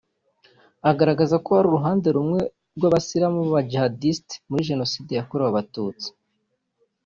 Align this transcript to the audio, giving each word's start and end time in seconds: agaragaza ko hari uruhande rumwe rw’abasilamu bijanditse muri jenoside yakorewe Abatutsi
agaragaza 0.91 1.35
ko 1.43 1.49
hari 1.57 1.67
uruhande 1.69 2.07
rumwe 2.17 2.41
rw’abasilamu 2.75 3.39
bijanditse 3.53 4.33
muri 4.49 4.67
jenoside 4.69 5.11
yakorewe 5.13 5.49
Abatutsi 5.51 6.07